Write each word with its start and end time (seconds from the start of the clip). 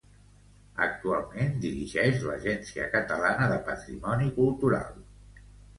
Actualment 0.85 1.53
dirigix 1.67 2.25
l'Agència 2.31 2.89
Catalana 2.97 3.53
de 3.55 3.61
Patrimoni 3.73 4.35
Cultural. 4.41 5.03